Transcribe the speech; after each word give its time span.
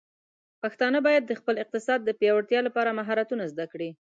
پښتانه 0.61 0.99
بايد 1.07 1.23
د 1.27 1.33
خپل 1.39 1.55
اقتصاد 1.63 1.99
د 2.03 2.09
پیاوړتیا 2.19 2.59
لپاره 2.67 2.95
مهارتونه 2.99 3.43
زده 3.51 3.65
کړي. 3.73 3.89